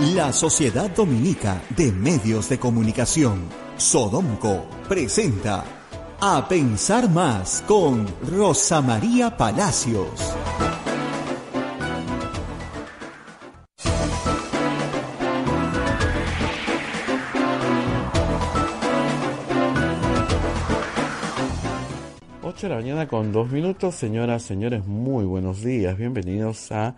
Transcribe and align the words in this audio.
La 0.00 0.32
Sociedad 0.32 0.88
Dominica 0.94 1.60
de 1.70 1.90
Medios 1.90 2.48
de 2.48 2.56
Comunicación, 2.56 3.42
Sodomco, 3.76 4.64
presenta 4.88 5.64
A 6.20 6.46
Pensar 6.46 7.10
Más 7.10 7.64
con 7.66 8.06
Rosa 8.30 8.80
María 8.80 9.36
Palacios. 9.36 10.08
Ocho 22.44 22.68
de 22.68 22.68
la 22.68 22.76
mañana 22.76 23.08
con 23.08 23.32
dos 23.32 23.50
minutos, 23.50 23.96
señoras, 23.96 24.44
señores, 24.44 24.86
muy 24.86 25.24
buenos 25.24 25.60
días, 25.64 25.98
bienvenidos 25.98 26.70
a 26.70 26.94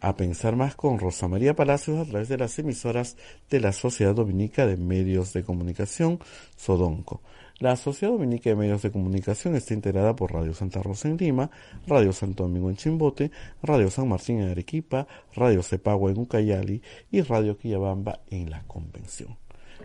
a 0.00 0.16
pensar 0.16 0.56
más 0.56 0.74
con 0.74 0.98
Rosa 0.98 1.28
María 1.28 1.54
Palacios 1.54 1.98
a 1.98 2.08
través 2.08 2.28
de 2.28 2.38
las 2.38 2.58
emisoras 2.58 3.16
de 3.50 3.60
la 3.60 3.72
Sociedad 3.72 4.14
Dominica 4.14 4.66
de 4.66 4.76
Medios 4.76 5.32
de 5.32 5.44
Comunicación, 5.44 6.18
Sodonco. 6.56 7.22
La 7.58 7.76
Sociedad 7.76 8.12
Dominica 8.12 8.50
de 8.50 8.56
Medios 8.56 8.82
de 8.82 8.90
Comunicación 8.90 9.54
está 9.54 9.72
integrada 9.72 10.16
por 10.16 10.32
Radio 10.32 10.52
Santa 10.52 10.82
Rosa 10.82 11.08
en 11.08 11.16
Lima, 11.16 11.50
Radio 11.86 12.12
Santo 12.12 12.42
Domingo 12.42 12.70
en 12.70 12.76
Chimbote, 12.76 13.30
Radio 13.62 13.88
San 13.88 14.08
Martín 14.08 14.40
en 14.40 14.50
Arequipa, 14.50 15.06
Radio 15.34 15.62
Cepagua 15.62 16.10
en 16.10 16.18
Ucayali 16.18 16.82
y 17.10 17.20
Radio 17.22 17.56
Quillabamba 17.56 18.20
en 18.30 18.50
la 18.50 18.64
Convención. 18.64 19.36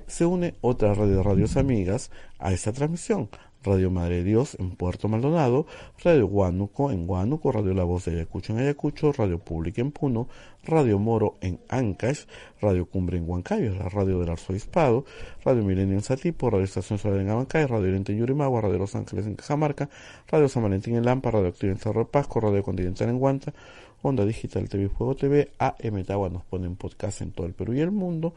Se 0.07 0.25
une 0.25 0.55
otra 0.61 0.93
red 0.93 1.09
de 1.09 1.21
radios 1.21 1.57
amigas 1.57 2.09
a 2.39 2.51
esta 2.51 2.71
transmisión, 2.71 3.29
Radio 3.67 3.91
Madre 3.91 4.17
de 4.17 4.23
Dios 4.23 4.55
en 4.59 4.71
Puerto 4.71 5.09
Maldonado, 5.09 5.65
Radio 6.01 6.25
Huánuco 6.25 6.89
en 6.89 7.07
Huánuco, 7.07 7.51
Radio 7.51 7.73
La 7.73 7.83
Voz 7.83 8.05
de 8.05 8.13
Ayacucho 8.13 8.53
en 8.53 8.59
Ayacucho, 8.59 9.11
Radio 9.11 9.39
Pública 9.39 9.81
en 9.81 9.91
Puno, 9.91 10.29
Radio 10.63 10.97
Moro 10.99 11.35
en 11.41 11.59
Ancash, 11.67 12.23
Radio 12.61 12.85
Cumbre 12.85 13.17
en 13.17 13.29
Huancayo, 13.29 13.75
la 13.75 13.89
radio 13.89 14.19
del 14.19 14.29
Arzobispado, 14.29 15.03
Radio 15.43 15.63
Milenio 15.63 15.95
en 15.95 16.01
Satipo, 16.01 16.49
Radio 16.49 16.63
Estación 16.63 16.97
Solar 16.97 17.19
en 17.19 17.29
Abancay, 17.29 17.65
Radio 17.65 17.89
Oriente 17.89 18.13
en 18.13 18.19
Yurimagua, 18.19 18.61
Radio 18.61 18.77
Los 18.77 18.95
Ángeles 18.95 19.27
en 19.27 19.35
Cajamarca, 19.35 19.89
Radio 20.29 20.47
San 20.47 20.63
Valentín 20.63 20.95
en 20.95 21.03
Lampa, 21.03 21.31
Radio 21.31 21.49
Activa 21.49 21.73
en 21.73 21.79
Cerro 21.79 21.99
de 21.99 22.05
Pasco, 22.05 22.39
Radio 22.39 22.63
Continental 22.63 23.09
en 23.09 23.19
Guanta, 23.19 23.53
Onda 24.01 24.25
Digital 24.25 24.69
TV 24.69 24.87
Fuego 24.87 25.15
TV, 25.15 25.51
AM 25.59 26.03
Tagua 26.05 26.29
nos 26.29 26.45
pone 26.45 26.67
en 26.67 26.77
podcast 26.77 27.21
en 27.21 27.31
todo 27.31 27.45
el 27.45 27.53
Perú 27.53 27.73
y 27.73 27.81
el 27.81 27.91
mundo, 27.91 28.33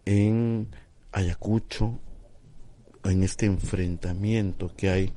en 0.05 0.67
Ayacucho, 1.11 1.99
en 3.03 3.23
este 3.23 3.45
enfrentamiento 3.45 4.71
que 4.75 4.89
hay 4.89 5.13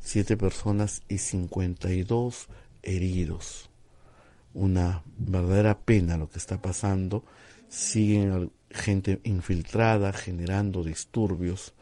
siete 0.00 0.36
personas 0.36 1.02
y 1.08 1.18
52 1.18 2.48
heridos. 2.82 3.70
Una 4.52 5.02
verdadera 5.18 5.78
pena 5.78 6.16
lo 6.16 6.28
que 6.28 6.38
está 6.38 6.60
pasando. 6.60 7.24
Siguen 7.68 8.52
gente 8.70 9.20
infiltrada 9.24 10.12
generando 10.12 10.84
disturbios 10.84 11.74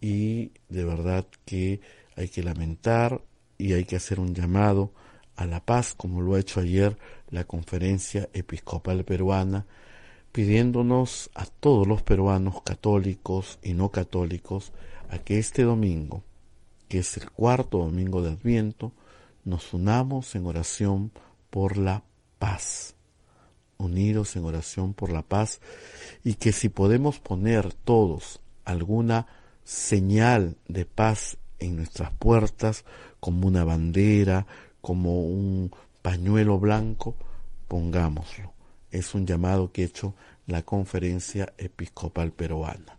y 0.00 0.50
de 0.68 0.84
verdad 0.84 1.26
que 1.44 1.80
hay 2.16 2.28
que 2.28 2.42
lamentar 2.42 3.22
y 3.58 3.74
hay 3.74 3.84
que 3.84 3.96
hacer 3.96 4.18
un 4.18 4.34
llamado 4.34 4.92
a 5.36 5.46
la 5.46 5.64
paz 5.64 5.94
como 5.94 6.20
lo 6.20 6.34
ha 6.34 6.40
hecho 6.40 6.60
ayer 6.60 6.96
la 7.30 7.44
conferencia 7.44 8.28
episcopal 8.32 9.04
peruana 9.04 9.66
pidiéndonos 10.32 11.30
a 11.34 11.44
todos 11.44 11.86
los 11.86 12.02
peruanos 12.02 12.62
católicos 12.62 13.58
y 13.62 13.74
no 13.74 13.90
católicos 13.90 14.72
a 15.10 15.18
que 15.18 15.38
este 15.38 15.62
domingo, 15.62 16.22
que 16.88 17.00
es 17.00 17.18
el 17.18 17.30
cuarto 17.30 17.78
domingo 17.78 18.22
de 18.22 18.30
Adviento, 18.30 18.92
nos 19.44 19.74
unamos 19.74 20.34
en 20.34 20.46
oración 20.46 21.12
por 21.50 21.76
la 21.76 22.02
paz, 22.38 22.94
unidos 23.76 24.34
en 24.36 24.44
oración 24.46 24.94
por 24.94 25.12
la 25.12 25.22
paz, 25.22 25.60
y 26.24 26.34
que 26.34 26.52
si 26.52 26.70
podemos 26.70 27.18
poner 27.18 27.74
todos 27.74 28.40
alguna 28.64 29.26
señal 29.64 30.56
de 30.66 30.86
paz 30.86 31.36
en 31.58 31.76
nuestras 31.76 32.10
puertas, 32.10 32.86
como 33.20 33.46
una 33.46 33.64
bandera, 33.64 34.46
como 34.80 35.20
un 35.20 35.72
pañuelo 36.00 36.58
blanco, 36.58 37.14
pongámoslo 37.68 38.61
es 38.92 39.14
un 39.14 39.26
llamado 39.26 39.72
que 39.72 39.82
ha 39.82 39.86
hecho 39.86 40.14
la 40.46 40.62
conferencia 40.62 41.52
episcopal 41.58 42.32
peruana. 42.32 42.98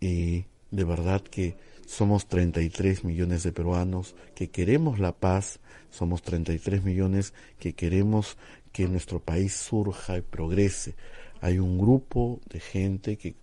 Y 0.00 0.44
de 0.70 0.84
verdad 0.84 1.22
que 1.22 1.56
somos 1.86 2.26
33 2.26 3.04
millones 3.04 3.42
de 3.42 3.52
peruanos 3.52 4.14
que 4.34 4.50
queremos 4.50 4.98
la 4.98 5.12
paz, 5.12 5.60
somos 5.90 6.22
33 6.22 6.84
millones 6.84 7.34
que 7.58 7.72
queremos 7.72 8.36
que 8.72 8.88
nuestro 8.88 9.20
país 9.20 9.54
surja 9.54 10.18
y 10.18 10.22
progrese. 10.22 10.94
Hay 11.40 11.58
un 11.58 11.78
grupo 11.78 12.40
de 12.48 12.60
gente 12.60 13.16
que 13.16 13.34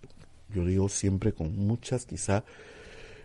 yo 0.54 0.64
digo 0.64 0.88
siempre 0.88 1.32
con 1.32 1.56
muchas, 1.56 2.06
quizá 2.06 2.44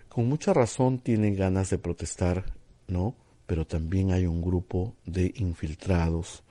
con 0.10 0.28
mucha 0.28 0.54
razón 0.54 1.00
tienen 1.00 1.36
ganas 1.36 1.70
de 1.70 1.78
protestar, 1.78 2.46
¿no? 2.88 3.16
Pero 3.46 3.66
también 3.66 4.12
hay 4.12 4.26
un 4.26 4.42
grupo 4.42 4.96
de 5.06 5.34
infiltrados, 5.38 6.44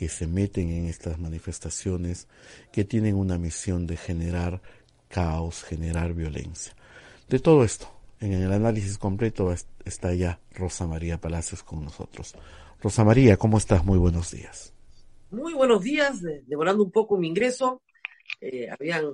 que 0.00 0.08
se 0.08 0.26
meten 0.26 0.70
en 0.70 0.86
estas 0.86 1.18
manifestaciones 1.18 2.26
que 2.72 2.84
tienen 2.84 3.16
una 3.16 3.36
misión 3.36 3.86
de 3.86 3.98
generar 3.98 4.62
caos, 5.08 5.62
generar 5.62 6.14
violencia. 6.14 6.74
De 7.28 7.38
todo 7.38 7.64
esto, 7.64 7.92
en 8.18 8.32
el 8.32 8.50
análisis 8.50 8.96
completo 8.96 9.54
está 9.84 10.14
ya 10.14 10.40
Rosa 10.54 10.86
María 10.86 11.20
Palacios 11.20 11.62
con 11.62 11.84
nosotros. 11.84 12.34
Rosa 12.80 13.04
María, 13.04 13.36
¿cómo 13.36 13.58
estás? 13.58 13.84
Muy 13.84 13.98
buenos 13.98 14.30
días. 14.30 14.72
Muy 15.30 15.52
buenos 15.52 15.82
días, 15.82 16.22
devorando 16.46 16.82
un 16.82 16.92
poco 16.92 17.18
mi 17.18 17.28
ingreso. 17.28 17.82
Eh, 18.40 18.70
habían 18.70 19.04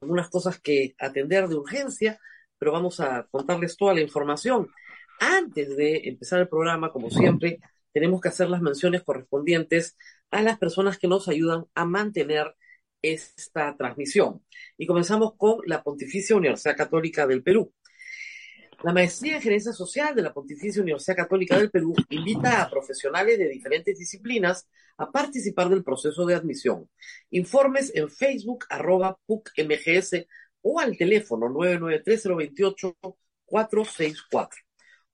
algunas 0.00 0.28
cosas 0.28 0.60
que 0.60 0.94
atender 1.00 1.48
de 1.48 1.56
urgencia, 1.56 2.20
pero 2.56 2.70
vamos 2.70 3.00
a 3.00 3.26
contarles 3.32 3.76
toda 3.76 3.94
la 3.94 4.00
información. 4.00 4.70
Antes 5.18 5.76
de 5.76 6.02
empezar 6.04 6.38
el 6.38 6.48
programa, 6.48 6.92
como 6.92 7.10
siempre, 7.10 7.58
tenemos 7.92 8.20
que 8.20 8.28
hacer 8.28 8.48
las 8.48 8.60
menciones 8.60 9.02
correspondientes 9.02 9.96
a 10.30 10.42
las 10.42 10.58
personas 10.58 10.98
que 10.98 11.08
nos 11.08 11.28
ayudan 11.28 11.66
a 11.74 11.84
mantener 11.84 12.54
esta 13.02 13.76
transmisión. 13.76 14.42
Y 14.76 14.86
comenzamos 14.86 15.34
con 15.36 15.60
la 15.66 15.82
Pontificia 15.82 16.36
Universidad 16.36 16.76
Católica 16.76 17.26
del 17.26 17.42
Perú. 17.42 17.72
La 18.82 18.92
Maestría 18.92 19.36
en 19.36 19.42
Gerencia 19.42 19.72
Social 19.72 20.14
de 20.14 20.22
la 20.22 20.34
Pontificia 20.34 20.82
Universidad 20.82 21.16
Católica 21.16 21.58
del 21.58 21.70
Perú 21.70 21.94
invita 22.10 22.62
a 22.62 22.70
profesionales 22.70 23.38
de 23.38 23.48
diferentes 23.48 23.98
disciplinas 23.98 24.68
a 24.98 25.10
participar 25.10 25.68
del 25.68 25.82
proceso 25.82 26.26
de 26.26 26.34
admisión. 26.34 26.88
Informes 27.30 27.90
en 27.94 28.10
Facebook, 28.10 28.66
arroba 28.68 29.18
PUCMGS 29.26 30.26
o 30.62 30.78
al 30.80 30.96
teléfono 30.96 31.48
993 31.48 32.22
464 33.46 34.65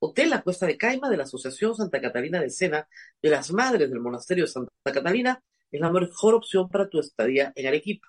Hotel 0.05 0.31
La 0.31 0.43
Cuesta 0.43 0.67
de 0.67 0.77
Caima 0.77 1.09
de 1.09 1.17
la 1.17 1.23
Asociación 1.23 1.77
Santa 1.77 2.01
Catalina 2.01 2.41
de 2.41 2.51
Sena 2.51 2.89
de 3.23 3.31
las 3.31 3.53
Madres 3.53 3.89
del 3.89 4.01
Monasterio 4.01 4.47
de 4.47 4.51
Santa 4.51 4.73
Catalina 4.83 5.41
es 5.71 5.81
la 5.81 5.93
mejor 5.93 6.35
opción 6.35 6.69
para 6.69 6.89
tu 6.89 6.99
estadía 6.99 7.53
en 7.55 7.69
Arequipa. 7.69 8.09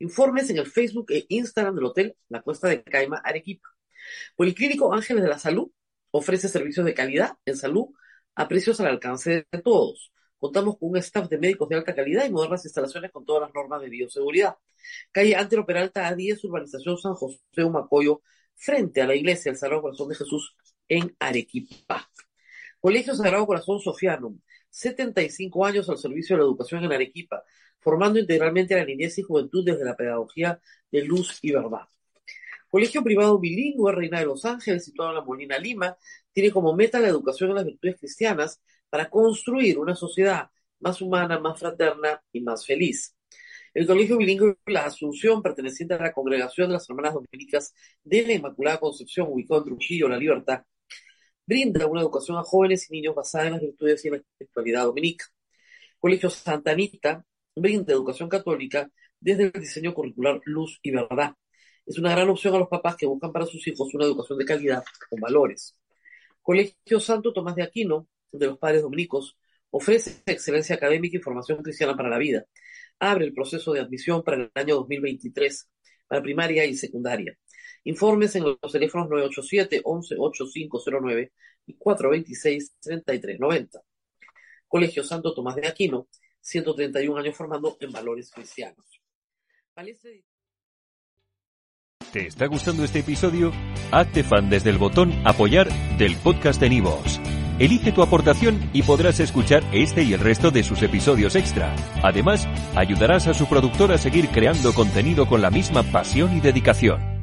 Informes 0.00 0.50
en 0.50 0.58
el 0.58 0.66
Facebook 0.66 1.12
e 1.12 1.26
Instagram 1.28 1.76
del 1.76 1.84
Hotel 1.84 2.16
La 2.28 2.42
Cuesta 2.42 2.66
de 2.66 2.82
Caima, 2.82 3.18
Arequipa. 3.18 3.68
Policlínico 4.34 4.92
Ángeles 4.92 5.22
de 5.22 5.28
la 5.28 5.38
Salud 5.38 5.70
ofrece 6.10 6.48
servicios 6.48 6.84
de 6.84 6.92
calidad 6.92 7.34
en 7.44 7.56
salud 7.56 7.86
a 8.34 8.48
precios 8.48 8.80
al 8.80 8.88
alcance 8.88 9.46
de 9.48 9.62
todos. 9.62 10.10
Contamos 10.38 10.76
con 10.76 10.90
un 10.90 10.96
staff 10.96 11.28
de 11.28 11.38
médicos 11.38 11.68
de 11.68 11.76
alta 11.76 11.94
calidad 11.94 12.26
y 12.26 12.30
modernas 12.30 12.64
instalaciones 12.64 13.12
con 13.12 13.24
todas 13.24 13.42
las 13.42 13.54
normas 13.54 13.80
de 13.80 13.88
bioseguridad. 13.88 14.56
Calle 15.12 15.36
Antero 15.36 15.64
Peralta 15.64 16.10
A10, 16.10 16.42
Urbanización 16.42 16.98
San 16.98 17.14
José 17.14 17.62
Humacoyo, 17.62 18.22
frente 18.56 19.02
a 19.02 19.06
la 19.06 19.14
iglesia 19.14 19.50
El 19.50 19.56
Sagrado 19.56 19.82
Corazón 19.82 20.08
de 20.08 20.16
Jesús 20.16 20.56
en 20.88 21.14
Arequipa. 21.18 22.10
Colegio 22.80 23.14
Sagrado 23.14 23.46
Corazón 23.46 23.80
Sofiano, 23.80 24.36
75 24.70 25.66
años 25.66 25.88
al 25.88 25.98
servicio 25.98 26.36
de 26.36 26.42
la 26.42 26.46
educación 26.46 26.84
en 26.84 26.92
Arequipa, 26.92 27.42
formando 27.80 28.18
integralmente 28.18 28.74
a 28.74 28.78
la 28.78 28.84
niñez 28.84 29.18
y 29.18 29.22
juventud 29.22 29.64
desde 29.64 29.84
la 29.84 29.96
pedagogía 29.96 30.60
de 30.90 31.02
luz 31.02 31.38
y 31.42 31.52
verdad. 31.52 31.88
Colegio 32.70 33.02
privado 33.02 33.38
bilingüe 33.38 33.92
Reina 33.92 34.20
de 34.20 34.26
los 34.26 34.44
Ángeles, 34.44 34.84
situado 34.84 35.10
en 35.10 35.16
la 35.16 35.24
Molina, 35.24 35.58
Lima, 35.58 35.96
tiene 36.32 36.50
como 36.50 36.74
meta 36.74 37.00
la 37.00 37.08
educación 37.08 37.50
en 37.50 37.56
las 37.56 37.64
virtudes 37.64 37.96
cristianas 37.98 38.60
para 38.90 39.08
construir 39.08 39.78
una 39.78 39.94
sociedad 39.94 40.50
más 40.80 41.00
humana, 41.00 41.38
más 41.38 41.58
fraterna 41.58 42.22
y 42.30 42.40
más 42.42 42.66
feliz. 42.66 43.16
El 43.74 43.86
Colegio 43.86 44.18
Bilingüe 44.18 44.56
La 44.66 44.86
Asunción, 44.86 45.42
perteneciente 45.42 45.94
a 45.94 45.98
la 45.98 46.12
Congregación 46.12 46.68
de 46.68 46.74
las 46.74 46.88
Hermanas 46.88 47.14
Dominicas 47.14 47.74
de 48.02 48.22
la 48.26 48.32
Inmaculada 48.34 48.80
Concepción, 48.80 49.28
ubicado 49.30 49.60
en 49.60 49.66
Trujillo, 49.66 50.08
La 50.08 50.16
Libertad, 50.16 50.62
brinda 51.48 51.86
una 51.86 52.02
educación 52.02 52.36
a 52.36 52.42
jóvenes 52.42 52.90
y 52.90 52.92
niños 52.92 53.14
basada 53.14 53.46
en 53.46 53.52
las 53.54 53.62
virtudes 53.62 54.04
y 54.04 54.08
en 54.08 54.14
la 54.14 54.18
espiritualidad 54.18 54.84
dominica. 54.84 55.24
Colegio 55.98 56.28
Santa 56.28 56.72
Anita 56.72 57.24
brinda 57.56 57.94
educación 57.94 58.28
católica 58.28 58.90
desde 59.18 59.44
el 59.44 59.52
diseño 59.52 59.94
curricular 59.94 60.42
Luz 60.44 60.78
y 60.82 60.90
Verdad. 60.90 61.32
Es 61.86 61.98
una 61.98 62.10
gran 62.10 62.28
opción 62.28 62.54
a 62.54 62.58
los 62.58 62.68
papás 62.68 62.96
que 62.96 63.06
buscan 63.06 63.32
para 63.32 63.46
sus 63.46 63.66
hijos 63.66 63.94
una 63.94 64.04
educación 64.04 64.38
de 64.38 64.44
calidad 64.44 64.84
con 65.08 65.20
valores. 65.20 65.74
Colegio 66.42 67.00
Santo 67.00 67.32
Tomás 67.32 67.56
de 67.56 67.62
Aquino, 67.62 68.06
de 68.30 68.46
los 68.46 68.58
Padres 68.58 68.82
Dominicos, 68.82 69.38
ofrece 69.70 70.22
excelencia 70.26 70.76
académica 70.76 71.16
y 71.16 71.22
formación 71.22 71.62
cristiana 71.62 71.96
para 71.96 72.10
la 72.10 72.18
vida. 72.18 72.44
Abre 72.98 73.24
el 73.24 73.32
proceso 73.32 73.72
de 73.72 73.80
admisión 73.80 74.22
para 74.22 74.36
el 74.36 74.50
año 74.54 74.74
2023 74.76 75.66
para 76.06 76.22
primaria 76.22 76.66
y 76.66 76.74
secundaria. 76.74 77.38
Informes 77.84 78.34
en 78.36 78.44
los 78.44 78.58
teléfonos 78.72 79.08
987-11-8509 79.08 81.32
y 81.66 81.76
426-3390. 81.76 83.82
Colegio 84.66 85.02
Santo 85.02 85.34
Tomás 85.34 85.56
de 85.56 85.66
Aquino, 85.66 86.06
131 86.40 87.18
años 87.18 87.36
formando 87.36 87.76
en 87.80 87.90
valores 87.90 88.30
cristianos. 88.30 89.02
¿Te 92.12 92.26
está 92.26 92.46
gustando 92.46 92.84
este 92.84 93.00
episodio? 93.00 93.52
Hazte 93.92 94.24
fan 94.24 94.48
desde 94.48 94.70
el 94.70 94.78
botón 94.78 95.12
Apoyar 95.26 95.68
del 95.98 96.16
podcast 96.16 96.58
de 96.60 96.70
Nivos. 96.70 97.20
Elige 97.58 97.92
tu 97.92 98.02
aportación 98.02 98.70
y 98.72 98.82
podrás 98.82 99.20
escuchar 99.20 99.62
este 99.72 100.04
y 100.04 100.14
el 100.14 100.20
resto 100.20 100.50
de 100.50 100.62
sus 100.62 100.80
episodios 100.82 101.34
extra. 101.34 101.74
Además, 102.02 102.46
ayudarás 102.76 103.26
a 103.26 103.34
su 103.34 103.46
productor 103.46 103.92
a 103.92 103.98
seguir 103.98 104.28
creando 104.28 104.72
contenido 104.72 105.26
con 105.26 105.42
la 105.42 105.50
misma 105.50 105.82
pasión 105.82 106.36
y 106.36 106.40
dedicación. 106.40 107.17